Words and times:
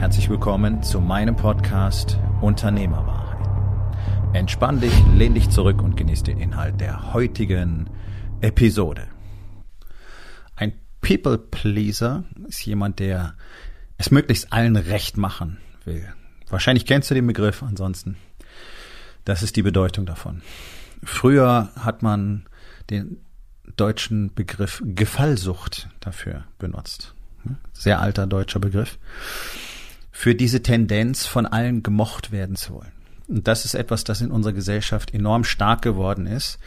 Herzlich 0.00 0.30
willkommen 0.30 0.82
zu 0.82 0.98
meinem 0.98 1.36
Podcast 1.36 2.18
Unternehmerwahrheit. 2.40 3.46
Entspann 4.32 4.80
dich, 4.80 4.94
lehn 5.14 5.34
dich 5.34 5.50
zurück 5.50 5.82
und 5.82 5.94
genieß 5.94 6.22
den 6.22 6.40
Inhalt 6.40 6.80
der 6.80 7.12
heutigen 7.12 7.90
Episode. 8.40 9.08
Ein 10.56 10.72
People 11.02 11.36
Pleaser 11.36 12.24
ist 12.48 12.64
jemand, 12.64 12.98
der 12.98 13.34
es 13.98 14.10
möglichst 14.10 14.54
allen 14.54 14.76
recht 14.76 15.18
machen 15.18 15.58
will. 15.84 16.08
Wahrscheinlich 16.48 16.86
kennst 16.86 17.10
du 17.10 17.14
den 17.14 17.26
Begriff, 17.26 17.62
ansonsten. 17.62 18.16
Das 19.26 19.42
ist 19.42 19.54
die 19.56 19.62
Bedeutung 19.62 20.06
davon. 20.06 20.40
Früher 21.04 21.68
hat 21.76 22.02
man 22.02 22.46
den 22.88 23.18
deutschen 23.76 24.32
Begriff 24.34 24.82
Gefallsucht 24.82 25.90
dafür 26.00 26.44
benutzt. 26.58 27.14
Sehr 27.74 28.00
alter 28.00 28.26
deutscher 28.26 28.60
Begriff 28.60 28.98
für 30.20 30.34
diese 30.34 30.62
Tendenz, 30.62 31.24
von 31.24 31.46
allen 31.46 31.82
gemocht 31.82 32.30
werden 32.30 32.54
zu 32.54 32.74
wollen. 32.74 32.92
Und 33.26 33.48
das 33.48 33.64
ist 33.64 33.72
etwas, 33.72 34.04
das 34.04 34.20
in 34.20 34.30
unserer 34.30 34.52
Gesellschaft 34.52 35.14
enorm 35.14 35.44
stark 35.44 35.80
geworden 35.80 36.26
ist. 36.26 36.58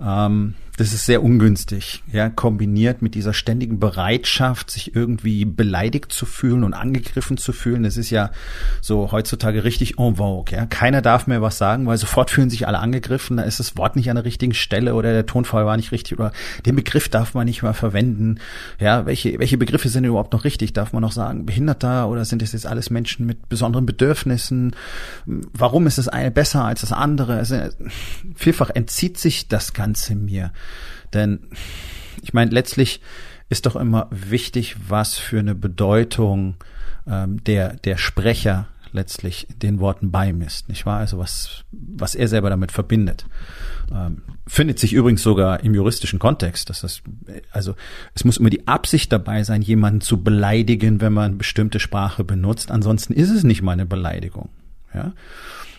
Ähm, 0.00 0.54
das 0.78 0.94
ist 0.94 1.04
sehr 1.04 1.22
ungünstig, 1.22 2.02
ja, 2.10 2.30
kombiniert 2.30 3.02
mit 3.02 3.14
dieser 3.14 3.34
ständigen 3.34 3.78
Bereitschaft, 3.78 4.70
sich 4.70 4.96
irgendwie 4.96 5.44
beleidigt 5.44 6.12
zu 6.12 6.24
fühlen 6.24 6.64
und 6.64 6.72
angegriffen 6.72 7.36
zu 7.36 7.52
fühlen. 7.52 7.82
Das 7.82 7.98
ist 7.98 8.08
ja 8.08 8.30
so 8.80 9.12
heutzutage 9.12 9.64
richtig 9.64 9.98
en 9.98 10.16
vogue, 10.16 10.56
ja. 10.56 10.64
Keiner 10.64 11.02
darf 11.02 11.26
mehr 11.26 11.42
was 11.42 11.58
sagen, 11.58 11.86
weil 11.86 11.98
sofort 11.98 12.30
fühlen 12.30 12.48
sich 12.48 12.66
alle 12.66 12.78
angegriffen. 12.78 13.36
Da 13.36 13.42
ist 13.42 13.60
das 13.60 13.76
Wort 13.76 13.96
nicht 13.96 14.08
an 14.08 14.16
der 14.16 14.24
richtigen 14.24 14.54
Stelle 14.54 14.94
oder 14.94 15.12
der 15.12 15.26
Tonfall 15.26 15.66
war 15.66 15.76
nicht 15.76 15.92
richtig 15.92 16.18
oder 16.18 16.32
den 16.64 16.74
Begriff 16.74 17.10
darf 17.10 17.34
man 17.34 17.44
nicht 17.44 17.62
mehr 17.62 17.74
verwenden. 17.74 18.38
Ja, 18.80 19.04
welche, 19.04 19.38
welche 19.38 19.58
Begriffe 19.58 19.90
sind 19.90 20.04
überhaupt 20.04 20.32
noch 20.32 20.44
richtig? 20.44 20.72
Darf 20.72 20.94
man 20.94 21.02
noch 21.02 21.12
sagen 21.12 21.44
Behinderter 21.44 22.08
oder 22.08 22.24
sind 22.24 22.40
es 22.40 22.52
jetzt 22.52 22.66
alles 22.66 22.88
Menschen 22.88 23.26
mit 23.26 23.50
besonderen 23.50 23.84
Bedürfnissen? 23.84 24.74
Warum 25.26 25.86
ist 25.86 25.98
das 25.98 26.08
eine 26.08 26.30
besser 26.30 26.64
als 26.64 26.80
das 26.80 26.92
andere? 26.92 27.36
Also, 27.36 27.56
vielfach 28.34 28.70
entzieht 28.70 29.18
sich 29.18 29.48
das 29.48 29.74
Ganze 29.74 30.14
mir. 30.14 30.50
Denn 31.12 31.40
ich 32.22 32.32
meine, 32.32 32.50
letztlich 32.50 33.00
ist 33.48 33.66
doch 33.66 33.76
immer 33.76 34.08
wichtig, 34.10 34.76
was 34.88 35.18
für 35.18 35.38
eine 35.38 35.54
Bedeutung 35.54 36.54
ähm, 37.06 37.42
der, 37.44 37.74
der 37.74 37.96
Sprecher 37.96 38.68
letztlich 38.92 39.46
den 39.56 39.80
Worten 39.80 40.10
beimisst, 40.10 40.68
nicht 40.68 40.84
wahr? 40.86 40.98
Also 40.98 41.18
was, 41.18 41.64
was 41.70 42.14
er 42.14 42.28
selber 42.28 42.50
damit 42.50 42.72
verbindet. 42.72 43.26
Ähm, 43.92 44.22
findet 44.46 44.78
sich 44.78 44.92
übrigens 44.92 45.22
sogar 45.22 45.62
im 45.64 45.74
juristischen 45.74 46.18
Kontext, 46.18 46.68
dass 46.70 46.82
das, 46.82 47.02
also 47.50 47.74
es 48.14 48.24
muss 48.24 48.36
immer 48.36 48.50
die 48.50 48.68
Absicht 48.68 49.12
dabei 49.12 49.44
sein, 49.44 49.62
jemanden 49.62 50.02
zu 50.02 50.22
beleidigen, 50.22 51.00
wenn 51.00 51.12
man 51.12 51.38
bestimmte 51.38 51.80
Sprache 51.80 52.22
benutzt. 52.22 52.70
Ansonsten 52.70 53.14
ist 53.14 53.30
es 53.30 53.44
nicht 53.44 53.62
mal 53.62 53.72
eine 53.72 53.86
Beleidigung. 53.86 54.50
Ja 54.94 55.12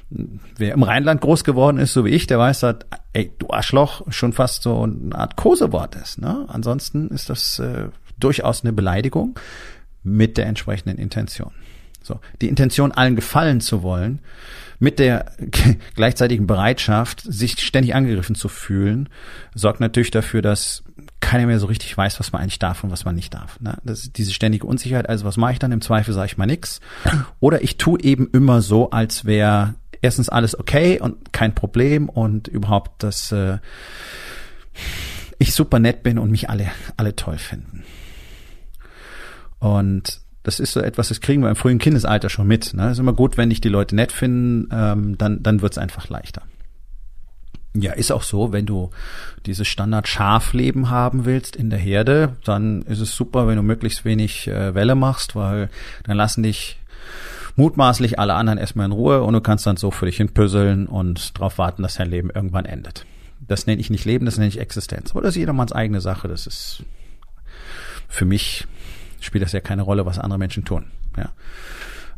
wer 0.09 0.73
im 0.73 0.83
Rheinland 0.83 1.21
groß 1.21 1.43
geworden 1.43 1.77
ist, 1.77 1.93
so 1.93 2.05
wie 2.05 2.09
ich, 2.09 2.27
der 2.27 2.39
weiß, 2.39 2.61
dass, 2.61 2.77
ey, 3.13 3.31
du 3.39 3.49
Arschloch, 3.49 4.03
schon 4.11 4.33
fast 4.33 4.63
so 4.63 4.83
eine 4.83 5.15
Art 5.15 5.35
Kosewort 5.35 5.95
ist. 5.95 6.21
Ne? 6.21 6.45
Ansonsten 6.47 7.09
ist 7.09 7.29
das 7.29 7.59
äh, 7.59 7.89
durchaus 8.19 8.63
eine 8.63 8.73
Beleidigung 8.73 9.39
mit 10.03 10.37
der 10.37 10.45
entsprechenden 10.45 10.97
Intention. 10.97 11.51
So, 12.01 12.19
die 12.41 12.49
Intention, 12.49 12.91
allen 12.91 13.15
gefallen 13.15 13.61
zu 13.61 13.81
wollen, 13.81 14.19
mit 14.79 14.99
der 14.99 15.31
gleichzeitigen 15.95 16.45
Bereitschaft, 16.45 17.21
sich 17.21 17.59
ständig 17.61 17.95
angegriffen 17.95 18.35
zu 18.35 18.49
fühlen, 18.49 19.07
sorgt 19.55 19.79
natürlich 19.79 20.11
dafür, 20.11 20.41
dass 20.41 20.83
keiner 21.21 21.47
mehr 21.47 21.59
so 21.59 21.67
richtig 21.67 21.97
weiß, 21.97 22.19
was 22.19 22.33
man 22.33 22.41
eigentlich 22.41 22.59
darf 22.59 22.83
und 22.83 22.91
was 22.91 23.05
man 23.05 23.15
nicht 23.15 23.33
darf. 23.33 23.59
Ne? 23.61 23.77
Das 23.85 24.01
ist 24.01 24.17
diese 24.17 24.33
ständige 24.33 24.67
Unsicherheit. 24.67 25.07
Also 25.07 25.23
was 25.23 25.37
mache 25.37 25.53
ich 25.53 25.59
dann? 25.59 25.71
Im 25.71 25.79
Zweifel 25.79 26.13
sage 26.13 26.25
ich 26.27 26.37
mal 26.37 26.45
nix. 26.45 26.81
Oder 27.39 27.63
ich 27.63 27.77
tue 27.77 27.99
eben 28.01 28.27
immer 28.33 28.61
so, 28.61 28.91
als 28.91 29.23
wäre 29.23 29.75
erstens 30.03 30.29
alles 30.29 30.59
okay 30.59 30.99
und 30.99 31.33
kein 31.33 31.55
Problem 31.55 32.09
und 32.09 32.47
überhaupt, 32.47 33.01
dass 33.01 33.31
äh, 33.31 33.57
ich 35.39 35.53
super 35.53 35.79
nett 35.79 36.03
bin 36.03 36.19
und 36.19 36.29
mich 36.29 36.49
alle, 36.49 36.69
alle 36.97 37.15
toll 37.15 37.37
finden. 37.37 37.83
Und 39.59 40.21
das 40.43 40.59
ist 40.59 40.73
so 40.73 40.81
etwas, 40.81 41.07
das 41.07 41.21
kriegen 41.21 41.41
wir 41.41 41.49
im 41.49 41.55
frühen 41.55 41.79
Kindesalter 41.79 42.29
schon 42.29 42.47
mit. 42.47 42.73
Ne? 42.73 42.91
ist 42.91 42.99
immer 42.99 43.13
gut, 43.13 43.37
wenn 43.37 43.49
dich 43.49 43.61
die 43.61 43.69
Leute 43.69 43.95
nett 43.95 44.11
finden, 44.11 44.67
ähm, 44.71 45.17
dann, 45.17 45.41
dann 45.41 45.61
wird's 45.61 45.77
einfach 45.77 46.09
leichter. 46.09 46.43
Ja, 47.75 47.93
ist 47.93 48.11
auch 48.11 48.21
so, 48.21 48.51
wenn 48.51 48.65
du 48.67 48.91
dieses 49.45 49.67
Standard-Schafleben 49.67 50.89
haben 50.89 51.25
willst 51.25 51.55
in 51.55 51.69
der 51.69 51.79
Herde, 51.79 52.35
dann 52.43 52.83
ist 52.83 52.99
es 52.99 53.15
super, 53.15 53.47
wenn 53.47 53.55
du 53.55 53.63
möglichst 53.63 54.05
wenig 54.05 54.47
äh, 54.47 54.75
Welle 54.75 54.95
machst, 54.95 55.35
weil 55.35 55.69
dann 56.03 56.17
lassen 56.17 56.43
dich 56.43 56.77
mutmaßlich 57.55 58.19
alle 58.19 58.33
anderen 58.33 58.57
erstmal 58.57 58.85
in 58.85 58.91
Ruhe 58.91 59.23
und 59.23 59.33
du 59.33 59.41
kannst 59.41 59.65
dann 59.65 59.77
so 59.77 59.91
für 59.91 60.05
dich 60.05 60.17
hinpüsseln 60.17 60.87
und 60.87 61.37
darauf 61.37 61.57
warten, 61.57 61.83
dass 61.83 61.95
dein 61.95 62.09
Leben 62.09 62.29
irgendwann 62.29 62.65
endet. 62.65 63.05
Das 63.39 63.67
nenne 63.67 63.81
ich 63.81 63.89
nicht 63.89 64.05
Leben, 64.05 64.25
das 64.25 64.37
nenne 64.37 64.47
ich 64.49 64.59
Existenz. 64.59 65.11
Aber 65.11 65.21
das 65.21 65.31
ist 65.31 65.37
jedermanns 65.39 65.71
eigene 65.71 66.01
Sache. 66.01 66.27
Das 66.27 66.47
ist 66.47 66.83
für 68.07 68.25
mich 68.25 68.67
spielt 69.19 69.43
das 69.43 69.51
ja 69.53 69.59
keine 69.59 69.81
Rolle, 69.81 70.05
was 70.05 70.19
andere 70.19 70.39
Menschen 70.39 70.65
tun. 70.65 70.85
Ja 71.17 71.31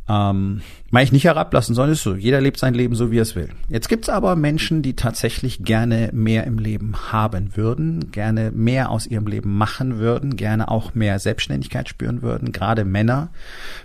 ähm, 0.08 0.62
meine 0.92 1.04
ich 1.04 1.12
nicht 1.12 1.24
herablassen, 1.24 1.74
sondern 1.74 1.94
ist 1.94 2.04
so, 2.04 2.16
jeder 2.16 2.40
lebt 2.40 2.60
sein 2.60 2.76
Leben 2.76 2.96
so, 2.96 3.12
wie 3.12 3.18
er 3.18 3.24
es 3.24 3.36
will. 3.36 3.50
Jetzt 3.70 3.90
gibt's 3.90 4.08
aber 4.08 4.36
Menschen, 4.36 4.84
die 4.84 4.96
tatsächlich 4.96 5.64
gerne 5.64 6.10
mehr 6.14 6.44
im 6.46 6.60
Leben 6.60 7.12
haben 7.12 7.58
würden, 7.58 8.12
gerne 8.12 8.52
mehr 8.52 8.92
aus 8.92 9.08
ihrem 9.08 9.26
Leben 9.26 9.58
machen 9.58 9.98
würden, 9.98 10.36
gerne 10.36 10.70
auch 10.70 10.94
mehr 10.94 11.18
Selbstständigkeit 11.18 11.90
spüren 11.90 12.22
würden. 12.22 12.52
Gerade 12.52 12.86
Männer 12.86 13.30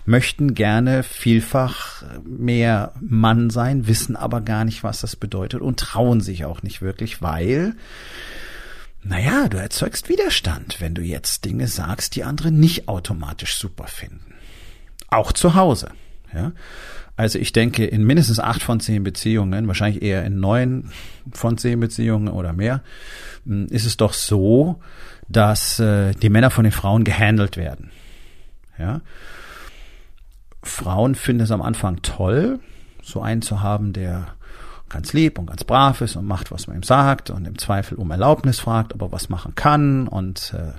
möchten 0.04 0.54
gerne 0.54 1.02
vielfach 1.02 2.02
mehr 2.24 2.92
Mann 3.00 3.48
sein, 3.48 3.86
wissen 3.86 4.14
aber 4.14 4.42
gar 4.42 4.66
nicht, 4.66 4.84
was 4.84 5.00
das 5.00 5.16
bedeutet 5.16 5.62
und 5.62 5.80
trauen 5.80 6.20
sich 6.20 6.44
auch 6.44 6.62
nicht 6.62 6.82
wirklich, 6.82 7.22
weil 7.22 7.74
naja, 9.02 9.48
du 9.48 9.56
erzeugst 9.56 10.10
Widerstand, 10.10 10.82
wenn 10.82 10.94
du 10.94 11.00
jetzt 11.00 11.46
Dinge 11.46 11.66
sagst, 11.66 12.16
die 12.16 12.24
andere 12.24 12.52
nicht 12.52 12.88
automatisch 12.88 13.56
super 13.56 13.86
finden. 13.86 14.34
Auch 15.08 15.32
zu 15.32 15.54
Hause. 15.54 15.90
Ja? 16.34 16.52
Also 17.16 17.38
ich 17.38 17.52
denke, 17.52 17.84
in 17.84 18.04
mindestens 18.04 18.40
acht 18.40 18.62
von 18.62 18.80
zehn 18.80 19.04
Beziehungen, 19.04 19.68
wahrscheinlich 19.68 20.02
eher 20.02 20.24
in 20.24 20.40
neun 20.40 20.90
von 21.32 21.58
zehn 21.58 21.78
Beziehungen 21.78 22.28
oder 22.28 22.52
mehr, 22.52 22.82
ist 23.44 23.84
es 23.84 23.96
doch 23.96 24.12
so, 24.12 24.80
dass 25.28 25.78
äh, 25.80 26.14
die 26.14 26.30
Männer 26.30 26.50
von 26.50 26.64
den 26.64 26.72
Frauen 26.72 27.04
gehandelt 27.04 27.56
werden. 27.56 27.90
Ja? 28.78 29.00
Frauen 30.62 31.14
finden 31.14 31.42
es 31.42 31.50
am 31.50 31.62
Anfang 31.62 32.02
toll, 32.02 32.58
so 33.02 33.20
einen 33.20 33.42
zu 33.42 33.60
haben, 33.60 33.92
der 33.92 34.28
ganz 34.88 35.12
lieb 35.12 35.38
und 35.38 35.46
ganz 35.46 35.64
brav 35.64 36.00
ist 36.00 36.16
und 36.16 36.26
macht, 36.26 36.50
was 36.50 36.66
man 36.66 36.76
ihm 36.76 36.82
sagt 36.82 37.30
und 37.30 37.46
im 37.46 37.58
Zweifel 37.58 37.96
um 37.96 38.10
Erlaubnis 38.10 38.60
fragt, 38.60 38.92
ob 38.92 39.02
er 39.02 39.12
was 39.12 39.28
machen 39.28 39.54
kann 39.54 40.08
und 40.08 40.52
äh, 40.54 40.72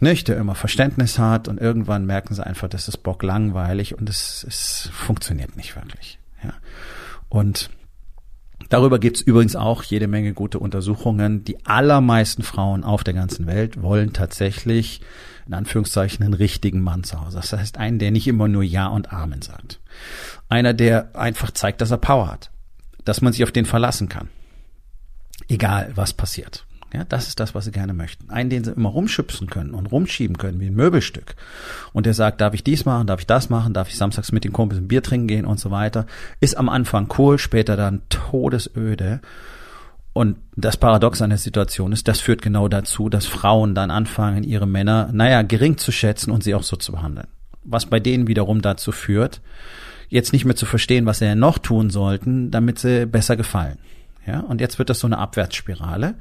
nicht, 0.00 0.28
der 0.28 0.36
immer 0.36 0.54
Verständnis 0.54 1.18
hat 1.18 1.48
und 1.48 1.58
irgendwann 1.58 2.06
merken 2.06 2.34
sie 2.34 2.46
einfach, 2.46 2.68
das 2.68 2.88
ist 2.88 2.98
Bock 2.98 3.22
langweilig 3.22 3.96
und 3.98 4.08
es, 4.08 4.44
es 4.46 4.90
funktioniert 4.92 5.56
nicht 5.56 5.76
wirklich. 5.76 6.18
Ja. 6.42 6.54
Und 7.28 7.70
darüber 8.68 8.98
gibt's 8.98 9.20
übrigens 9.20 9.56
auch 9.56 9.82
jede 9.82 10.06
Menge 10.06 10.34
gute 10.34 10.58
Untersuchungen. 10.58 11.44
Die 11.44 11.64
allermeisten 11.66 12.42
Frauen 12.42 12.84
auf 12.84 13.04
der 13.04 13.14
ganzen 13.14 13.46
Welt 13.46 13.82
wollen 13.82 14.12
tatsächlich 14.12 15.00
in 15.46 15.54
Anführungszeichen 15.54 16.24
einen 16.24 16.34
richtigen 16.34 16.82
Mann 16.82 17.04
zu 17.04 17.20
Hause. 17.20 17.38
Das 17.38 17.52
heißt 17.52 17.78
einen, 17.78 17.98
der 17.98 18.10
nicht 18.10 18.28
immer 18.28 18.48
nur 18.48 18.62
Ja 18.62 18.88
und 18.88 19.12
Amen 19.12 19.42
sagt. 19.42 19.80
Einer, 20.48 20.74
der 20.74 21.16
einfach 21.16 21.50
zeigt, 21.50 21.80
dass 21.80 21.90
er 21.90 21.98
Power 21.98 22.30
hat. 22.30 22.50
Dass 23.04 23.22
man 23.22 23.32
sich 23.32 23.42
auf 23.42 23.52
den 23.52 23.64
verlassen 23.64 24.08
kann. 24.08 24.28
Egal, 25.48 25.92
was 25.94 26.12
passiert. 26.12 26.66
Ja, 26.92 27.04
das 27.04 27.28
ist 27.28 27.38
das, 27.38 27.54
was 27.54 27.66
sie 27.66 27.70
gerne 27.70 27.92
möchten. 27.92 28.30
Einen, 28.30 28.48
den 28.48 28.64
sie 28.64 28.72
immer 28.72 28.88
rumschubsen 28.88 29.50
können 29.50 29.74
und 29.74 29.86
rumschieben 29.86 30.38
können, 30.38 30.58
wie 30.58 30.68
ein 30.68 30.74
Möbelstück. 30.74 31.34
Und 31.92 32.06
der 32.06 32.14
sagt, 32.14 32.40
darf 32.40 32.54
ich 32.54 32.64
dies 32.64 32.86
machen, 32.86 33.06
darf 33.06 33.20
ich 33.20 33.26
das 33.26 33.50
machen, 33.50 33.74
darf 33.74 33.88
ich 33.88 33.96
samstags 33.96 34.32
mit 34.32 34.44
den 34.44 34.54
Kumpels 34.54 34.80
ein 34.80 34.88
Bier 34.88 35.02
trinken 35.02 35.28
gehen 35.28 35.44
und 35.44 35.60
so 35.60 35.70
weiter. 35.70 36.06
Ist 36.40 36.56
am 36.56 36.70
Anfang 36.70 37.12
cool, 37.18 37.38
später 37.38 37.76
dann 37.76 38.00
todesöde. 38.08 39.20
Und 40.14 40.38
das 40.56 40.78
Paradox 40.78 41.20
an 41.20 41.30
der 41.30 41.38
Situation 41.38 41.92
ist, 41.92 42.08
das 42.08 42.20
führt 42.20 42.40
genau 42.40 42.68
dazu, 42.68 43.10
dass 43.10 43.26
Frauen 43.26 43.74
dann 43.74 43.90
anfangen, 43.90 44.42
ihre 44.42 44.66
Männer, 44.66 45.10
naja, 45.12 45.42
gering 45.42 45.76
zu 45.76 45.92
schätzen 45.92 46.30
und 46.30 46.42
sie 46.42 46.54
auch 46.54 46.62
so 46.62 46.76
zu 46.76 46.92
behandeln. 46.92 47.28
Was 47.64 47.86
bei 47.86 48.00
denen 48.00 48.26
wiederum 48.28 48.62
dazu 48.62 48.92
führt, 48.92 49.42
jetzt 50.08 50.32
nicht 50.32 50.46
mehr 50.46 50.56
zu 50.56 50.64
verstehen, 50.64 51.04
was 51.04 51.18
sie 51.18 51.34
noch 51.34 51.58
tun 51.58 51.90
sollten, 51.90 52.50
damit 52.50 52.78
sie 52.78 53.06
besser 53.06 53.36
gefallen. 53.36 53.78
Ja, 54.26 54.40
und 54.40 54.60
jetzt 54.60 54.78
wird 54.78 54.90
das 54.90 55.00
so 55.00 55.06
eine 55.06 55.18
Abwärtsspirale. 55.18 56.14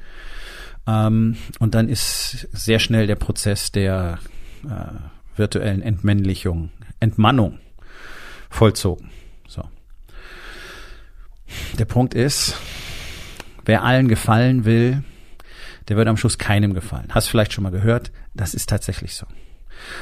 Ähm, 0.88 1.36
und 1.60 1.76
dann 1.76 1.90
ist 1.90 2.48
sehr 2.52 2.80
schnell 2.80 3.08
der 3.08 3.16
Prozess 3.16 3.72
der 3.72 4.20
äh, 4.64 5.38
virtuellen 5.38 5.82
Entmännlichung, 5.82 6.72
Entmannung 7.00 7.60
vollzogen. 8.50 9.12
So. 9.48 9.64
Der 11.78 11.86
Punkt 11.86 12.14
ist, 12.14 12.56
wer 13.66 13.84
allen 13.84 14.08
gefallen 14.08 14.66
will, 14.66 15.04
der 15.88 15.98
wird 15.98 16.08
am 16.08 16.18
Schluss 16.18 16.38
keinem 16.38 16.74
gefallen. 16.74 17.08
Hast 17.10 17.28
vielleicht 17.28 17.54
schon 17.54 17.64
mal 17.64 17.72
gehört, 17.72 18.12
das 18.34 18.54
ist 18.54 18.70
tatsächlich 18.70 19.16
so. 19.16 19.26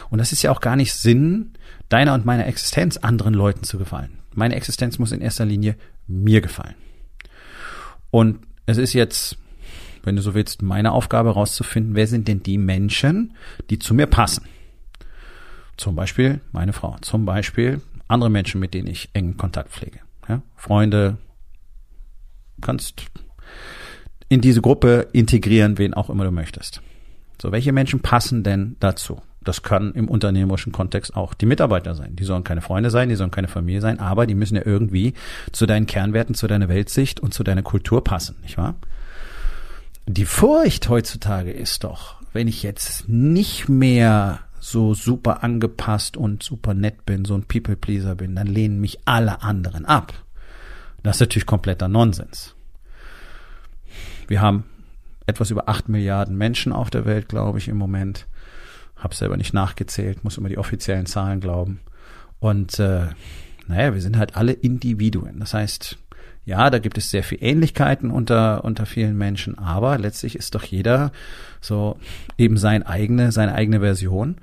Und 0.09 0.19
das 0.19 0.31
ist 0.31 0.41
ja 0.41 0.51
auch 0.51 0.61
gar 0.61 0.75
nicht 0.75 0.93
Sinn 0.93 1.53
deiner 1.89 2.13
und 2.13 2.25
meiner 2.25 2.47
Existenz, 2.47 2.97
anderen 2.97 3.33
Leuten 3.33 3.63
zu 3.63 3.77
gefallen. 3.77 4.19
Meine 4.33 4.55
Existenz 4.55 4.99
muss 4.99 5.11
in 5.11 5.21
erster 5.21 5.45
Linie 5.45 5.75
mir 6.07 6.41
gefallen. 6.41 6.75
Und 8.09 8.39
es 8.65 8.77
ist 8.77 8.93
jetzt, 8.93 9.37
wenn 10.05 10.15
du 10.15 10.21
so 10.21 10.33
willst, 10.33 10.61
meine 10.61 10.91
Aufgabe 10.91 11.29
herauszufinden, 11.29 11.95
wer 11.95 12.07
sind 12.07 12.27
denn 12.27 12.43
die 12.43 12.57
Menschen, 12.57 13.33
die 13.69 13.79
zu 13.79 13.93
mir 13.93 14.07
passen. 14.07 14.45
Zum 15.77 15.95
Beispiel 15.95 16.41
meine 16.51 16.73
Frau, 16.73 16.95
zum 17.01 17.25
Beispiel 17.25 17.81
andere 18.07 18.29
Menschen, 18.29 18.59
mit 18.59 18.73
denen 18.73 18.87
ich 18.87 19.09
engen 19.13 19.37
Kontakt 19.37 19.71
pflege. 19.71 19.99
Ja? 20.29 20.41
Freunde, 20.55 21.17
kannst 22.61 23.03
in 24.29 24.41
diese 24.41 24.61
Gruppe 24.61 25.07
integrieren, 25.11 25.77
wen 25.77 25.93
auch 25.93 26.09
immer 26.09 26.23
du 26.23 26.31
möchtest. 26.31 26.81
So, 27.41 27.51
welche 27.51 27.73
Menschen 27.73 27.99
passen 27.99 28.43
denn 28.43 28.75
dazu? 28.79 29.21
Das 29.43 29.61
können 29.61 29.93
im 29.93 30.09
unternehmerischen 30.09 30.71
Kontext 30.71 31.15
auch 31.15 31.35
die 31.35 31.45
Mitarbeiter 31.45 31.93
sein. 31.93 32.15
Die 32.15 32.23
sollen 32.23 32.43
keine 32.43 32.61
Freunde 32.61 32.89
sein, 32.89 33.09
die 33.09 33.15
sollen 33.15 33.29
keine 33.29 33.47
Familie 33.47 33.81
sein, 33.81 33.99
aber 33.99 34.25
die 34.25 34.33
müssen 34.33 34.55
ja 34.55 34.63
irgendwie 34.65 35.13
zu 35.51 35.67
deinen 35.67 35.85
Kernwerten, 35.85 36.33
zu 36.33 36.47
deiner 36.47 36.67
Weltsicht 36.67 37.19
und 37.19 37.33
zu 37.33 37.43
deiner 37.43 37.61
Kultur 37.61 38.03
passen, 38.03 38.37
nicht 38.41 38.57
wahr? 38.57 38.75
Die 40.07 40.25
Furcht 40.25 40.87
heutzutage 40.87 41.51
ist 41.51 41.83
doch, 41.83 42.21
wenn 42.31 42.47
ich 42.47 42.61
jetzt 42.61 43.09
nicht 43.09 43.69
mehr 43.69 44.41
so 44.59 44.93
super 44.93 45.43
angepasst 45.43 46.15
und 46.15 46.43
super 46.43 46.73
nett 46.73 47.05
bin, 47.05 47.25
so 47.25 47.33
ein 47.33 47.45
People-Pleaser 47.45 48.15
bin, 48.15 48.35
dann 48.35 48.47
lehnen 48.47 48.79
mich 48.79 48.99
alle 49.05 49.41
anderen 49.41 49.85
ab. 49.85 50.13
Das 51.01 51.17
ist 51.17 51.21
natürlich 51.21 51.45
kompletter 51.45 51.87
Nonsens. 51.87 52.55
Wir 54.27 54.41
haben 54.41 54.65
etwas 55.27 55.49
über 55.51 55.69
acht 55.69 55.89
Milliarden 55.89 56.37
Menschen 56.37 56.71
auf 56.71 56.89
der 56.89 57.05
Welt, 57.05 57.27
glaube 57.27 57.57
ich, 57.57 57.67
im 57.67 57.77
Moment. 57.77 58.27
Hab 58.95 59.13
selber 59.13 59.37
nicht 59.37 59.53
nachgezählt, 59.53 60.23
muss 60.23 60.37
immer 60.37 60.49
die 60.49 60.57
offiziellen 60.57 61.05
Zahlen 61.05 61.39
glauben. 61.39 61.79
Und 62.39 62.79
äh, 62.79 63.07
naja, 63.67 63.93
wir 63.93 64.01
sind 64.01 64.17
halt 64.17 64.35
alle 64.35 64.53
Individuen. 64.53 65.39
Das 65.39 65.53
heißt, 65.53 65.97
ja, 66.45 66.69
da 66.69 66.79
gibt 66.79 66.97
es 66.97 67.09
sehr 67.09 67.23
viel 67.23 67.39
Ähnlichkeiten 67.41 68.11
unter, 68.11 68.63
unter 68.63 68.85
vielen 68.85 69.17
Menschen, 69.17 69.57
aber 69.57 69.97
letztlich 69.97 70.35
ist 70.35 70.53
doch 70.53 70.63
jeder 70.63 71.11
so 71.59 71.97
eben 72.37 72.57
sein 72.57 72.83
eigene, 72.83 73.31
seine 73.31 73.55
eigene 73.55 73.79
Version. 73.79 74.37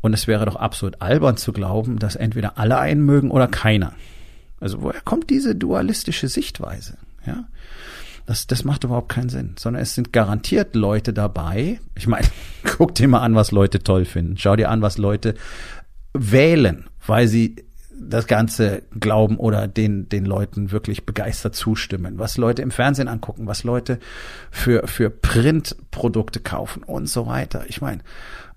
Und 0.00 0.14
es 0.14 0.26
wäre 0.26 0.46
doch 0.46 0.56
absolut 0.56 1.02
albern 1.02 1.36
zu 1.36 1.52
glauben, 1.52 1.98
dass 1.98 2.16
entweder 2.16 2.58
alle 2.58 2.78
einen 2.78 3.02
mögen 3.02 3.30
oder 3.30 3.48
keiner. 3.48 3.92
Also 4.60 4.80
woher 4.80 5.00
kommt 5.02 5.28
diese 5.30 5.54
dualistische 5.54 6.28
Sichtweise? 6.28 6.96
Ja, 7.26 7.44
das, 8.24 8.46
das 8.46 8.64
macht 8.64 8.84
überhaupt 8.84 9.10
keinen 9.10 9.28
Sinn, 9.28 9.54
sondern 9.58 9.82
es 9.82 9.94
sind 9.94 10.12
garantiert 10.12 10.74
Leute 10.74 11.12
dabei. 11.12 11.80
Ich 11.96 12.06
meine, 12.06 12.26
guck 12.64 12.94
dir 12.94 13.08
mal 13.08 13.20
an, 13.20 13.34
was 13.34 13.52
Leute 13.52 13.80
toll 13.80 14.04
finden. 14.04 14.38
Schau 14.38 14.56
dir 14.56 14.70
an, 14.70 14.80
was 14.80 14.96
Leute 14.96 15.34
wählen, 16.14 16.86
weil 17.06 17.28
sie 17.28 17.56
das 17.98 18.26
Ganze 18.26 18.82
glauben 18.98 19.36
oder 19.38 19.68
den, 19.68 20.08
den 20.08 20.24
Leuten 20.24 20.70
wirklich 20.70 21.06
begeistert 21.06 21.54
zustimmen, 21.54 22.18
was 22.18 22.36
Leute 22.36 22.62
im 22.62 22.70
Fernsehen 22.70 23.08
angucken, 23.08 23.46
was 23.46 23.64
Leute 23.64 23.98
für, 24.50 24.86
für 24.86 25.10
Printprodukte 25.10 26.40
kaufen 26.40 26.82
und 26.82 27.08
so 27.08 27.26
weiter. 27.26 27.64
Ich 27.68 27.80
meine, 27.80 28.02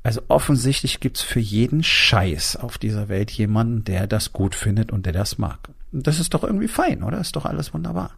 also 0.03 0.21
offensichtlich 0.27 0.99
gibt's 0.99 1.21
für 1.21 1.39
jeden 1.39 1.83
Scheiß 1.83 2.55
auf 2.57 2.77
dieser 2.77 3.09
Welt 3.09 3.31
jemanden, 3.31 3.83
der 3.83 4.07
das 4.07 4.33
gut 4.33 4.55
findet 4.55 4.91
und 4.91 5.05
der 5.05 5.13
das 5.13 5.37
mag. 5.37 5.59
Das 5.91 6.19
ist 6.19 6.33
doch 6.33 6.43
irgendwie 6.43 6.67
fein, 6.67 7.03
oder? 7.03 7.19
Ist 7.19 7.35
doch 7.35 7.45
alles 7.45 7.73
wunderbar 7.73 8.11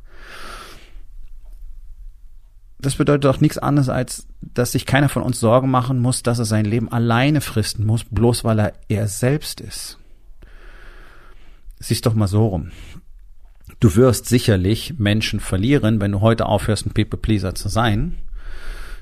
das 2.81 2.95
bedeutet 2.95 3.25
doch 3.25 3.39
nichts 3.39 3.57
anderes, 3.57 3.89
als 3.89 4.27
dass 4.41 4.71
sich 4.71 4.85
keiner 4.85 5.09
von 5.09 5.21
uns 5.21 5.39
Sorgen 5.39 5.69
machen 5.69 5.99
muss, 5.99 6.23
dass 6.23 6.39
er 6.39 6.45
sein 6.45 6.65
Leben 6.65 6.91
alleine 6.91 7.41
fristen 7.41 7.85
muss, 7.85 8.03
bloß 8.03 8.43
weil 8.43 8.59
er 8.59 8.73
er 8.89 9.07
selbst 9.07 9.61
ist. 9.61 9.97
Siehst 11.81 12.05
doch 12.05 12.13
mal 12.13 12.27
so 12.27 12.47
rum. 12.47 12.71
Du 13.79 13.95
wirst 13.95 14.27
sicherlich 14.27 14.99
Menschen 14.99 15.39
verlieren, 15.39 15.99
wenn 15.99 16.11
du 16.11 16.21
heute 16.21 16.45
aufhörst, 16.45 16.85
ein 16.85 16.93
People 16.93 17.19
Pleaser 17.19 17.55
zu 17.55 17.67
sein, 17.67 18.17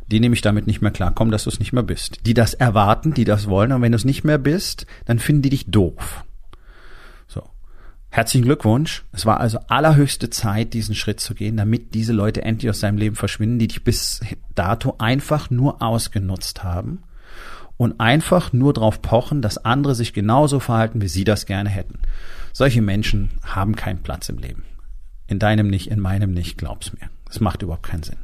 die 0.08 0.20
nämlich 0.20 0.42
damit 0.42 0.66
nicht 0.66 0.82
mehr 0.82 0.92
klarkommen, 0.92 1.32
dass 1.32 1.44
du 1.44 1.50
es 1.50 1.60
nicht 1.60 1.74
mehr 1.74 1.84
bist. 1.84 2.26
Die 2.26 2.34
das 2.34 2.54
erwarten, 2.54 3.14
die 3.14 3.26
das 3.26 3.48
wollen, 3.48 3.74
und 3.74 3.82
wenn 3.82 3.92
du 3.92 3.98
es 3.98 4.06
nicht 4.06 4.24
mehr 4.24 4.38
bist, 4.38 4.86
dann 5.06 5.20
finden 5.20 5.42
die 5.42 5.50
dich 5.50 5.66
doof. 5.70 6.24
Herzlichen 8.12 8.46
Glückwunsch. 8.46 9.04
Es 9.12 9.28
war 9.28 9.40
also 9.40 9.60
allerhöchste 9.68 10.32
Zeit, 10.32 10.74
diesen 10.74 10.96
Schritt 10.96 11.20
zu 11.20 11.36
gehen, 11.36 11.58
damit 11.58 11.94
diese 11.94 12.12
Leute 12.12 12.42
endlich 12.42 12.70
aus 12.70 12.80
seinem 12.80 12.98
Leben 12.98 13.16
verschwinden, 13.16 13.60
die 13.60 13.68
dich 13.68 13.84
bis 13.84 14.22
dato 14.56 14.96
einfach 14.98 15.52
nur 15.52 15.82
ausgenutzt 15.82 16.64
haben 16.64 17.04
und 17.80 18.02
einfach 18.02 18.52
nur 18.52 18.74
darauf 18.74 19.02
pochen, 19.02 19.42
dass 19.42 19.64
andere 19.64 19.96
sich 19.96 20.12
genauso 20.12 20.60
verhalten, 20.60 21.02
wie 21.02 21.08
sie 21.08 21.24
das 21.24 21.46
gerne 21.46 21.70
hätten. 21.70 22.00
Solche 22.52 22.82
Menschen 22.82 23.30
haben 23.42 23.78
keinen 23.78 24.04
Platz 24.04 24.28
im 24.28 24.38
Leben. 24.38 24.64
In 25.28 25.40
deinem 25.40 25.70
nicht, 25.70 25.90
in 25.90 26.02
meinem 26.02 26.34
nicht, 26.34 26.58
glaub's 26.58 26.92
mir. 26.92 27.10
Es 27.30 27.40
macht 27.40 27.62
überhaupt 27.62 27.84
keinen 27.84 28.04
Sinn. 28.04 28.18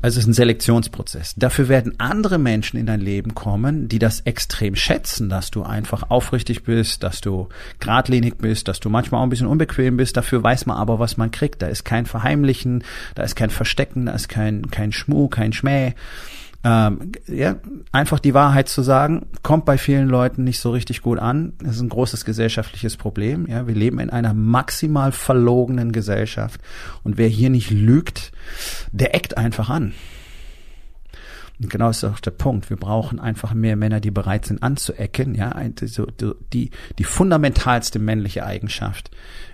Also 0.00 0.18
es 0.18 0.24
ist 0.24 0.28
ein 0.28 0.34
Selektionsprozess. 0.34 1.34
Dafür 1.36 1.68
werden 1.68 1.98
andere 1.98 2.38
Menschen 2.38 2.78
in 2.78 2.86
dein 2.86 3.00
Leben 3.00 3.34
kommen, 3.34 3.88
die 3.88 3.98
das 3.98 4.20
extrem 4.20 4.76
schätzen, 4.76 5.28
dass 5.28 5.50
du 5.50 5.64
einfach 5.64 6.08
aufrichtig 6.08 6.62
bist, 6.62 7.02
dass 7.02 7.20
du 7.20 7.48
geradlinig 7.80 8.38
bist, 8.38 8.68
dass 8.68 8.78
du 8.78 8.90
manchmal 8.90 9.20
auch 9.20 9.24
ein 9.24 9.30
bisschen 9.30 9.48
unbequem 9.48 9.96
bist. 9.96 10.16
Dafür 10.16 10.40
weiß 10.40 10.66
man 10.66 10.76
aber, 10.76 11.00
was 11.00 11.16
man 11.16 11.32
kriegt. 11.32 11.62
Da 11.62 11.66
ist 11.66 11.84
kein 11.84 12.06
Verheimlichen, 12.06 12.84
da 13.16 13.24
ist 13.24 13.34
kein 13.34 13.50
Verstecken, 13.50 14.06
da 14.06 14.12
ist 14.12 14.28
kein, 14.28 14.70
kein 14.70 14.92
Schmuh, 14.92 15.26
kein 15.26 15.52
Schmäh 15.52 15.94
ähm, 16.62 17.12
ja, 17.26 17.56
einfach 17.90 18.18
die 18.18 18.34
Wahrheit 18.34 18.68
zu 18.68 18.82
sagen, 18.82 19.26
kommt 19.42 19.64
bei 19.64 19.78
vielen 19.78 20.08
Leuten 20.08 20.44
nicht 20.44 20.60
so 20.60 20.70
richtig 20.70 21.00
gut 21.00 21.18
an. 21.18 21.54
Das 21.58 21.76
ist 21.76 21.80
ein 21.80 21.88
großes 21.88 22.24
gesellschaftliches 22.24 22.96
Problem. 22.96 23.46
Ja, 23.46 23.66
wir 23.66 23.74
leben 23.74 23.98
in 23.98 24.10
einer 24.10 24.34
maximal 24.34 25.12
verlogenen 25.12 25.92
Gesellschaft 25.92 26.60
und 27.02 27.16
wer 27.16 27.28
hier 27.28 27.48
nicht 27.48 27.70
lügt, 27.70 28.32
der 28.92 29.14
eckt 29.14 29.38
einfach 29.38 29.70
an. 29.70 29.94
Und 31.60 31.70
genau 31.70 31.90
ist 31.90 32.04
auch 32.04 32.20
der 32.20 32.30
Punkt. 32.30 32.70
Wir 32.70 32.78
brauchen 32.78 33.20
einfach 33.20 33.54
mehr 33.54 33.76
Männer, 33.76 34.00
die 34.00 34.10
bereit 34.10 34.46
sind 34.46 34.62
anzuecken. 34.62 35.34
Ja, 35.34 35.54
die, 36.52 36.70
die 36.98 37.04
fundamentalste 37.04 37.98
männliche 37.98 38.44
Eigenschaft 38.44 39.10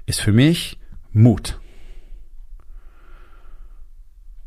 ist 0.06 0.20
für 0.20 0.32
mich 0.32 0.78
Mut. 1.12 1.58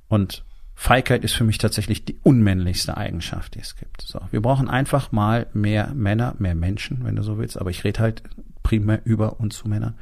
Und 0.07 0.43
Feigheit 0.81 1.25
ist 1.25 1.33
für 1.33 1.43
mich 1.43 1.57
tatsächlich 1.57 2.05
die 2.05 2.15
unmännlichste 2.23 2.95
Eigenschaft, 2.95 3.55
die 3.55 3.59
es 3.59 3.75
gibt. 3.75 4.01
So, 4.01 4.21
wir 4.31 4.41
brauchen 4.41 4.69
einfach 4.69 5.11
mal 5.11 5.47
mehr 5.53 5.91
Männer, 5.93 6.35
mehr 6.39 6.55
Menschen, 6.55 7.03
wenn 7.03 7.17
du 7.17 7.21
so 7.21 7.37
willst, 7.37 7.59
aber 7.59 7.69
ich 7.69 7.83
rede 7.83 7.99
halt 7.99 8.23
primär 8.63 9.01
über 9.03 9.41
und 9.41 9.51
zu 9.51 9.67
Männern, 9.67 9.95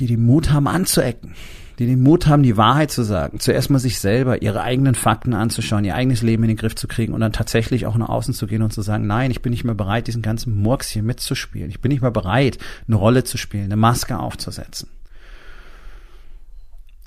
die 0.00 0.08
den 0.08 0.26
Mut 0.26 0.50
haben 0.50 0.66
anzuecken, 0.66 1.36
die 1.78 1.86
den 1.86 2.02
Mut 2.02 2.26
haben, 2.26 2.42
die 2.42 2.56
Wahrheit 2.56 2.90
zu 2.90 3.04
sagen, 3.04 3.38
zuerst 3.38 3.70
mal 3.70 3.78
sich 3.78 4.00
selber, 4.00 4.42
ihre 4.42 4.60
eigenen 4.60 4.96
Fakten 4.96 5.34
anzuschauen, 5.34 5.84
ihr 5.84 5.94
eigenes 5.94 6.22
Leben 6.22 6.42
in 6.42 6.48
den 6.48 6.56
Griff 6.56 6.74
zu 6.74 6.88
kriegen 6.88 7.14
und 7.14 7.20
dann 7.20 7.32
tatsächlich 7.32 7.86
auch 7.86 7.96
nach 7.96 8.08
außen 8.08 8.34
zu 8.34 8.48
gehen 8.48 8.62
und 8.62 8.72
zu 8.72 8.82
sagen, 8.82 9.06
nein, 9.06 9.30
ich 9.30 9.40
bin 9.40 9.50
nicht 9.50 9.62
mehr 9.62 9.76
bereit, 9.76 10.08
diesen 10.08 10.20
ganzen 10.20 10.60
Murks 10.60 10.90
hier 10.90 11.04
mitzuspielen. 11.04 11.70
Ich 11.70 11.80
bin 11.80 11.90
nicht 11.90 12.02
mehr 12.02 12.10
bereit, 12.10 12.58
eine 12.88 12.96
Rolle 12.96 13.22
zu 13.22 13.38
spielen, 13.38 13.66
eine 13.66 13.76
Maske 13.76 14.18
aufzusetzen. 14.18 14.88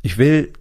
Ich 0.01 0.17
will 0.17 0.53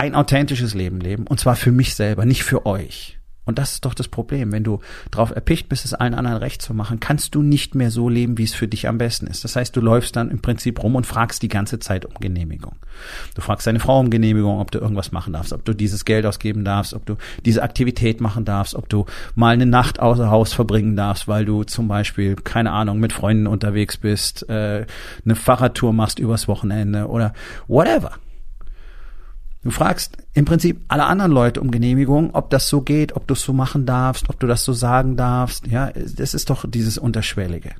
ein 0.00 0.14
authentisches 0.14 0.72
Leben 0.72 0.98
leben 0.98 1.26
und 1.26 1.38
zwar 1.38 1.56
für 1.56 1.72
mich 1.72 1.94
selber, 1.94 2.24
nicht 2.24 2.42
für 2.42 2.64
euch. 2.64 3.18
Und 3.44 3.58
das 3.58 3.72
ist 3.72 3.84
doch 3.84 3.94
das 3.94 4.08
Problem. 4.08 4.52
Wenn 4.52 4.64
du 4.64 4.80
darauf 5.10 5.30
erpicht 5.30 5.68
bist, 5.68 5.84
es 5.84 5.92
allen 5.92 6.14
anderen 6.14 6.38
recht 6.38 6.62
zu 6.62 6.72
machen, 6.72 7.00
kannst 7.00 7.34
du 7.34 7.42
nicht 7.42 7.74
mehr 7.74 7.90
so 7.90 8.08
leben, 8.08 8.38
wie 8.38 8.44
es 8.44 8.54
für 8.54 8.68
dich 8.68 8.86
am 8.86 8.96
besten 8.96 9.26
ist. 9.26 9.44
Das 9.44 9.56
heißt, 9.56 9.74
du 9.74 9.80
läufst 9.80 10.14
dann 10.14 10.30
im 10.30 10.40
Prinzip 10.40 10.82
rum 10.82 10.94
und 10.94 11.06
fragst 11.06 11.42
die 11.42 11.48
ganze 11.48 11.80
Zeit 11.80 12.06
um 12.06 12.14
Genehmigung. 12.20 12.76
Du 13.34 13.42
fragst 13.42 13.66
deine 13.66 13.80
Frau 13.80 13.98
um 13.98 14.08
Genehmigung, 14.08 14.60
ob 14.60 14.70
du 14.70 14.78
irgendwas 14.78 15.10
machen 15.10 15.32
darfst, 15.32 15.52
ob 15.52 15.64
du 15.64 15.74
dieses 15.74 16.04
Geld 16.04 16.24
ausgeben 16.24 16.64
darfst, 16.64 16.94
ob 16.94 17.04
du 17.04 17.16
diese 17.44 17.62
Aktivität 17.62 18.20
machen 18.20 18.44
darfst, 18.44 18.74
ob 18.74 18.88
du 18.88 19.04
mal 19.34 19.52
eine 19.52 19.66
Nacht 19.66 20.00
außer 20.00 20.30
Haus 20.30 20.52
verbringen 20.52 20.94
darfst, 20.96 21.26
weil 21.26 21.44
du 21.44 21.64
zum 21.64 21.88
Beispiel, 21.88 22.36
keine 22.36 22.70
Ahnung, 22.70 23.00
mit 23.00 23.12
Freunden 23.12 23.46
unterwegs 23.46 23.96
bist, 23.96 24.48
äh, 24.48 24.86
eine 25.24 25.34
Fahrradtour 25.34 25.92
machst 25.92 26.18
übers 26.18 26.46
Wochenende 26.46 27.08
oder 27.08 27.34
whatever. 27.66 28.12
Du 29.62 29.70
fragst 29.70 30.16
im 30.32 30.46
Prinzip 30.46 30.80
alle 30.88 31.04
anderen 31.04 31.32
Leute 31.32 31.60
um 31.60 31.70
Genehmigung, 31.70 32.34
ob 32.34 32.48
das 32.50 32.68
so 32.68 32.80
geht, 32.80 33.14
ob 33.14 33.26
du 33.26 33.34
es 33.34 33.42
so 33.42 33.52
machen 33.52 33.84
darfst, 33.84 34.30
ob 34.30 34.40
du 34.40 34.46
das 34.46 34.64
so 34.64 34.72
sagen 34.72 35.16
darfst. 35.16 35.66
Ja, 35.66 35.92
das 35.92 36.32
ist 36.32 36.48
doch 36.48 36.64
dieses 36.66 36.96
Unterschwellige. 36.96 37.74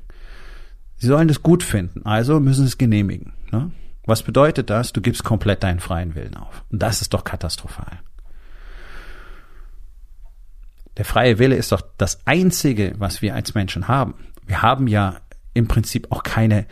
Sie 0.97 1.07
sollen 1.07 1.27
das 1.27 1.41
gut 1.41 1.63
finden, 1.63 2.05
also 2.05 2.39
müssen 2.39 2.65
es 2.65 2.77
genehmigen. 2.77 3.33
Ne? 3.51 3.71
Was 4.05 4.21
bedeutet 4.21 4.69
das? 4.69 4.93
Du 4.93 5.01
gibst 5.01 5.23
komplett 5.23 5.63
deinen 5.63 5.79
freien 5.79 6.13
Willen 6.13 6.37
auf. 6.37 6.63
Und 6.69 6.83
das 6.83 7.01
ist 7.01 7.13
doch 7.15 7.23
katastrophal. 7.23 7.99
Der 10.97 11.05
freie 11.05 11.39
Wille 11.39 11.55
ist 11.55 11.71
doch 11.71 11.81
das 11.97 12.19
Einzige, 12.27 12.93
was 12.97 13.23
wir 13.23 13.33
als 13.33 13.55
Menschen 13.55 13.87
haben. 13.87 14.15
Wir 14.45 14.61
haben 14.61 14.87
ja 14.87 15.15
im 15.53 15.67
Prinzip 15.67 16.11
auch 16.11 16.21
keine 16.21 16.67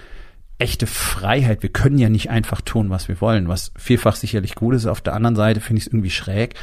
echte 0.60 0.86
Freiheit. 0.88 1.64
Wir 1.64 1.72
können 1.72 1.98
ja 1.98 2.10
nicht 2.10 2.30
einfach 2.30 2.62
tun, 2.62 2.90
was 2.90 3.08
wir 3.08 3.20
wollen, 3.22 3.48
was 3.48 3.72
vielfach 3.78 4.16
sicherlich 4.16 4.56
gut 4.56 4.76
ist. 4.76 4.86
Auf 4.86 5.02
der 5.02 5.14
anderen 5.14 5.36
Seite 5.36 5.62
finde 5.62 5.80
ich 5.80 5.88
es 5.88 5.94
irgendwie 5.94 6.10
schräg. 6.10 6.56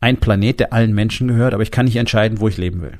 Ein 0.00 0.18
Planet, 0.18 0.60
der 0.60 0.72
allen 0.72 0.94
Menschen 0.94 1.28
gehört, 1.28 1.52
aber 1.52 1.62
ich 1.62 1.70
kann 1.70 1.86
nicht 1.86 1.96
entscheiden, 1.96 2.40
wo 2.40 2.48
ich 2.48 2.56
leben 2.56 2.80
will. 2.80 2.98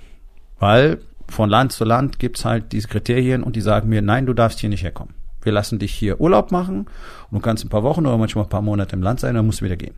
Weil 0.58 0.98
von 1.28 1.48
Land 1.48 1.72
zu 1.72 1.84
Land 1.84 2.18
gibt's 2.18 2.44
halt 2.44 2.72
diese 2.72 2.88
Kriterien 2.88 3.42
und 3.42 3.56
die 3.56 3.60
sagen 3.60 3.88
mir, 3.88 4.02
nein, 4.02 4.26
du 4.26 4.34
darfst 4.34 4.60
hier 4.60 4.68
nicht 4.68 4.82
herkommen. 4.82 5.14
Wir 5.42 5.52
lassen 5.52 5.78
dich 5.78 5.94
hier 5.94 6.20
Urlaub 6.20 6.50
machen 6.50 6.86
und 7.30 7.32
du 7.32 7.40
kannst 7.40 7.64
ein 7.64 7.68
paar 7.68 7.82
Wochen 7.82 8.06
oder 8.06 8.18
manchmal 8.18 8.44
ein 8.44 8.50
paar 8.50 8.62
Monate 8.62 8.96
im 8.96 9.02
Land 9.02 9.20
sein, 9.20 9.34
dann 9.34 9.46
musst 9.46 9.60
du 9.60 9.64
wieder 9.64 9.76
gehen. 9.76 9.94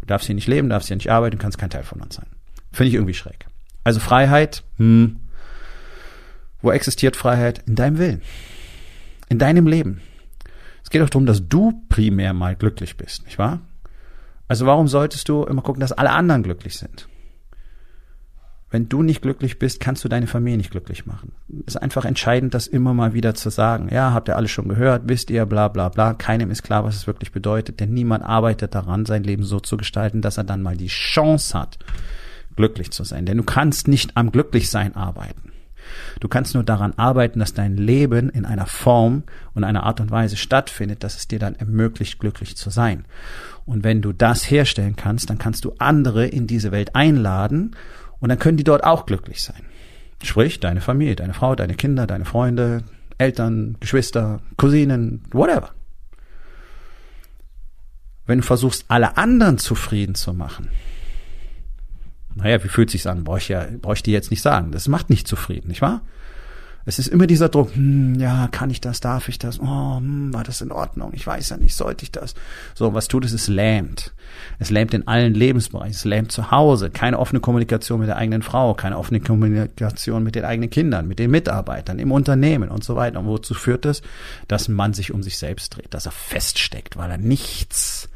Du 0.00 0.06
darfst 0.06 0.26
hier 0.26 0.34
nicht 0.34 0.46
leben, 0.46 0.68
darfst 0.68 0.88
hier 0.88 0.96
nicht 0.96 1.10
arbeiten, 1.10 1.38
kannst 1.38 1.58
kein 1.58 1.70
Teil 1.70 1.82
von 1.82 2.00
uns 2.00 2.14
sein. 2.14 2.26
Finde 2.72 2.88
ich 2.88 2.94
irgendwie 2.94 3.14
schräg. 3.14 3.46
Also 3.82 4.00
Freiheit, 4.00 4.62
hm, 4.78 5.16
wo 6.62 6.70
existiert 6.70 7.16
Freiheit? 7.16 7.62
In 7.66 7.74
deinem 7.74 7.98
Willen. 7.98 8.22
In 9.34 9.40
deinem 9.40 9.66
Leben. 9.66 10.00
Es 10.84 10.90
geht 10.90 11.02
doch 11.02 11.10
darum, 11.10 11.26
dass 11.26 11.48
du 11.48 11.84
primär 11.88 12.32
mal 12.32 12.54
glücklich 12.54 12.96
bist, 12.96 13.24
nicht 13.24 13.36
wahr? 13.36 13.62
Also 14.46 14.64
warum 14.64 14.86
solltest 14.86 15.28
du 15.28 15.42
immer 15.42 15.60
gucken, 15.60 15.80
dass 15.80 15.90
alle 15.90 16.12
anderen 16.12 16.44
glücklich 16.44 16.78
sind? 16.78 17.08
Wenn 18.70 18.88
du 18.88 19.02
nicht 19.02 19.22
glücklich 19.22 19.58
bist, 19.58 19.80
kannst 19.80 20.04
du 20.04 20.08
deine 20.08 20.28
Familie 20.28 20.58
nicht 20.58 20.70
glücklich 20.70 21.04
machen. 21.04 21.32
Es 21.66 21.74
ist 21.74 21.82
einfach 21.82 22.04
entscheidend, 22.04 22.54
das 22.54 22.68
immer 22.68 22.94
mal 22.94 23.12
wieder 23.12 23.34
zu 23.34 23.50
sagen. 23.50 23.88
Ja, 23.90 24.12
habt 24.12 24.28
ihr 24.28 24.36
alles 24.36 24.52
schon 24.52 24.68
gehört, 24.68 25.02
wisst 25.06 25.30
ihr, 25.30 25.46
bla 25.46 25.66
bla 25.66 25.88
bla. 25.88 26.14
Keinem 26.14 26.52
ist 26.52 26.62
klar, 26.62 26.84
was 26.84 26.94
es 26.94 27.08
wirklich 27.08 27.32
bedeutet, 27.32 27.80
denn 27.80 27.92
niemand 27.92 28.22
arbeitet 28.22 28.76
daran, 28.76 29.04
sein 29.04 29.24
Leben 29.24 29.42
so 29.42 29.58
zu 29.58 29.76
gestalten, 29.76 30.22
dass 30.22 30.38
er 30.38 30.44
dann 30.44 30.62
mal 30.62 30.76
die 30.76 30.86
Chance 30.86 31.58
hat, 31.58 31.80
glücklich 32.54 32.92
zu 32.92 33.02
sein. 33.02 33.26
Denn 33.26 33.38
du 33.38 33.42
kannst 33.42 33.88
nicht 33.88 34.16
am 34.16 34.30
Glücklichsein 34.30 34.94
arbeiten. 34.94 35.53
Du 36.20 36.28
kannst 36.28 36.54
nur 36.54 36.64
daran 36.64 36.94
arbeiten, 36.96 37.38
dass 37.38 37.54
dein 37.54 37.76
Leben 37.76 38.28
in 38.28 38.44
einer 38.44 38.66
Form 38.66 39.24
und 39.54 39.64
einer 39.64 39.84
Art 39.84 40.00
und 40.00 40.10
Weise 40.10 40.36
stattfindet, 40.36 41.04
dass 41.04 41.16
es 41.16 41.28
dir 41.28 41.38
dann 41.38 41.54
ermöglicht, 41.54 42.18
glücklich 42.18 42.56
zu 42.56 42.70
sein. 42.70 43.04
Und 43.66 43.84
wenn 43.84 44.02
du 44.02 44.12
das 44.12 44.50
herstellen 44.50 44.96
kannst, 44.96 45.30
dann 45.30 45.38
kannst 45.38 45.64
du 45.64 45.74
andere 45.78 46.26
in 46.26 46.46
diese 46.46 46.72
Welt 46.72 46.94
einladen 46.94 47.76
und 48.20 48.28
dann 48.28 48.38
können 48.38 48.56
die 48.56 48.64
dort 48.64 48.84
auch 48.84 49.06
glücklich 49.06 49.42
sein. 49.42 49.62
Sprich, 50.22 50.60
deine 50.60 50.80
Familie, 50.80 51.16
deine 51.16 51.34
Frau, 51.34 51.54
deine 51.54 51.74
Kinder, 51.74 52.06
deine 52.06 52.24
Freunde, 52.24 52.84
Eltern, 53.18 53.76
Geschwister, 53.80 54.40
Cousinen, 54.56 55.22
whatever. 55.30 55.70
Wenn 58.26 58.38
du 58.38 58.44
versuchst, 58.44 58.86
alle 58.88 59.16
anderen 59.18 59.58
zufrieden 59.58 60.14
zu 60.14 60.32
machen, 60.32 60.70
naja, 62.34 62.62
wie 62.62 62.68
fühlt 62.68 62.90
sich's 62.90 63.06
an? 63.06 63.24
Brauche 63.24 63.38
ich 63.38 63.48
ja, 63.48 63.66
brauche 63.80 63.94
ich 63.94 64.02
dir 64.02 64.12
jetzt 64.12 64.30
nicht 64.30 64.42
sagen. 64.42 64.72
Das 64.72 64.88
macht 64.88 65.10
nicht 65.10 65.28
zufrieden, 65.28 65.68
nicht 65.68 65.82
wahr? 65.82 66.02
Es 66.86 66.98
ist 66.98 67.08
immer 67.08 67.26
dieser 67.26 67.48
Druck, 67.48 67.74
hm, 67.74 68.16
ja, 68.20 68.46
kann 68.48 68.68
ich 68.68 68.80
das, 68.80 69.00
darf 69.00 69.30
ich 69.30 69.38
das, 69.38 69.58
oh, 69.58 69.96
hm, 69.96 70.34
war 70.34 70.44
das 70.44 70.60
in 70.60 70.70
Ordnung, 70.70 71.12
ich 71.14 71.26
weiß 71.26 71.48
ja 71.48 71.56
nicht, 71.56 71.74
sollte 71.74 72.04
ich 72.04 72.12
das. 72.12 72.34
So, 72.74 72.92
was 72.92 73.08
tut 73.08 73.24
es? 73.24 73.32
Es 73.32 73.48
lähmt. 73.48 74.12
Es 74.58 74.68
lähmt 74.68 74.92
in 74.92 75.08
allen 75.08 75.32
Lebensbereichen, 75.32 75.94
es 75.94 76.04
lähmt 76.04 76.30
zu 76.30 76.50
Hause, 76.50 76.90
keine 76.90 77.18
offene 77.18 77.40
Kommunikation 77.40 78.00
mit 78.00 78.08
der 78.08 78.16
eigenen 78.16 78.42
Frau, 78.42 78.74
keine 78.74 78.98
offene 78.98 79.20
Kommunikation 79.20 80.22
mit 80.22 80.34
den 80.34 80.44
eigenen 80.44 80.68
Kindern, 80.68 81.08
mit 81.08 81.18
den 81.18 81.30
Mitarbeitern, 81.30 81.98
im 81.98 82.12
Unternehmen 82.12 82.68
und 82.68 82.84
so 82.84 82.96
weiter. 82.96 83.20
Und 83.20 83.26
wozu 83.26 83.54
führt 83.54 83.86
es? 83.86 84.02
Dass 84.46 84.68
Mann 84.68 84.92
sich 84.92 85.10
um 85.10 85.22
sich 85.22 85.38
selbst 85.38 85.76
dreht, 85.76 85.94
dass 85.94 86.04
er 86.04 86.12
feststeckt, 86.12 86.98
weil 86.98 87.10
er 87.10 87.18
nichts 87.18 88.10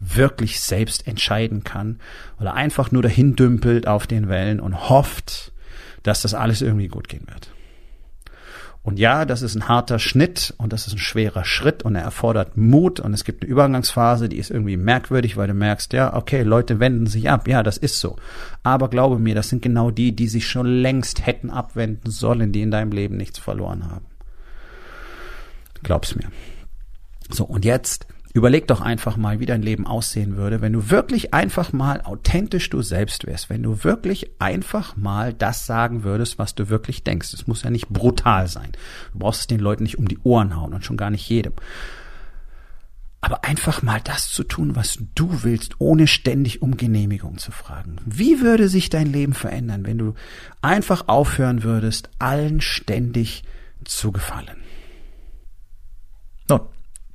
wirklich 0.00 0.60
selbst 0.60 1.06
entscheiden 1.06 1.62
kann, 1.62 2.00
weil 2.38 2.48
er 2.48 2.54
einfach 2.54 2.90
nur 2.90 3.02
dahin 3.02 3.36
dümpelt 3.36 3.86
auf 3.86 4.06
den 4.06 4.28
Wellen 4.28 4.58
und 4.58 4.88
hofft, 4.88 5.52
dass 6.02 6.22
das 6.22 6.34
alles 6.34 6.62
irgendwie 6.62 6.88
gut 6.88 7.08
gehen 7.08 7.26
wird. 7.28 7.52
Und 8.82 8.98
ja, 8.98 9.26
das 9.26 9.42
ist 9.42 9.54
ein 9.54 9.68
harter 9.68 9.98
Schnitt 9.98 10.54
und 10.56 10.72
das 10.72 10.86
ist 10.86 10.94
ein 10.94 10.98
schwerer 10.98 11.44
Schritt 11.44 11.82
und 11.82 11.96
er 11.96 12.02
erfordert 12.02 12.56
Mut 12.56 12.98
und 12.98 13.12
es 13.12 13.24
gibt 13.24 13.42
eine 13.42 13.50
Übergangsphase, 13.50 14.30
die 14.30 14.38
ist 14.38 14.50
irgendwie 14.50 14.78
merkwürdig, 14.78 15.36
weil 15.36 15.48
du 15.48 15.54
merkst, 15.54 15.92
ja, 15.92 16.14
okay, 16.14 16.42
Leute 16.42 16.80
wenden 16.80 17.06
sich 17.06 17.28
ab, 17.28 17.46
ja, 17.46 17.62
das 17.62 17.76
ist 17.76 18.00
so. 18.00 18.16
Aber 18.62 18.88
glaube 18.88 19.18
mir, 19.18 19.34
das 19.34 19.50
sind 19.50 19.60
genau 19.60 19.90
die, 19.90 20.16
die 20.16 20.28
sich 20.28 20.48
schon 20.48 20.66
längst 20.66 21.26
hätten 21.26 21.50
abwenden 21.50 22.10
sollen, 22.10 22.52
die 22.52 22.62
in 22.62 22.70
deinem 22.70 22.92
Leben 22.92 23.18
nichts 23.18 23.38
verloren 23.38 23.90
haben. 23.90 24.06
Glaub's 25.82 26.14
mir. 26.14 26.30
So, 27.28 27.44
und 27.44 27.66
jetzt 27.66 28.06
Überleg 28.32 28.68
doch 28.68 28.80
einfach 28.80 29.16
mal, 29.16 29.40
wie 29.40 29.46
dein 29.46 29.62
Leben 29.62 29.86
aussehen 29.86 30.36
würde, 30.36 30.60
wenn 30.60 30.72
du 30.72 30.90
wirklich 30.90 31.34
einfach 31.34 31.72
mal 31.72 32.00
authentisch 32.02 32.70
du 32.70 32.80
selbst 32.80 33.26
wärst, 33.26 33.50
wenn 33.50 33.62
du 33.62 33.82
wirklich 33.82 34.30
einfach 34.38 34.96
mal 34.96 35.34
das 35.34 35.66
sagen 35.66 36.04
würdest, 36.04 36.38
was 36.38 36.54
du 36.54 36.68
wirklich 36.68 37.02
denkst. 37.02 37.34
Es 37.34 37.48
muss 37.48 37.64
ja 37.64 37.70
nicht 37.70 37.88
brutal 37.88 38.46
sein. 38.46 38.70
Du 39.12 39.18
brauchst 39.18 39.40
es 39.40 39.46
den 39.48 39.58
Leuten 39.58 39.82
nicht 39.82 39.98
um 39.98 40.06
die 40.06 40.18
Ohren 40.22 40.56
hauen 40.56 40.74
und 40.74 40.84
schon 40.84 40.96
gar 40.96 41.10
nicht 41.10 41.28
jedem. 41.28 41.54
Aber 43.20 43.44
einfach 43.44 43.82
mal 43.82 44.00
das 44.02 44.30
zu 44.30 44.44
tun, 44.44 44.76
was 44.76 44.98
du 45.14 45.42
willst, 45.42 45.74
ohne 45.78 46.06
ständig 46.06 46.62
um 46.62 46.76
Genehmigung 46.76 47.36
zu 47.36 47.50
fragen. 47.50 47.96
Wie 48.06 48.40
würde 48.40 48.68
sich 48.68 48.90
dein 48.90 49.12
Leben 49.12 49.34
verändern, 49.34 49.84
wenn 49.84 49.98
du 49.98 50.14
einfach 50.62 51.08
aufhören 51.08 51.64
würdest, 51.64 52.10
allen 52.18 52.60
ständig 52.60 53.42
zu 53.84 54.12
gefallen? 54.12 54.56
Nun, 56.48 56.60